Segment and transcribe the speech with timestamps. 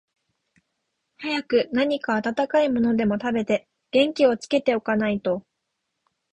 [1.19, 5.45] 早く何か暖かいものでも食べて、元気をつけて置かないと、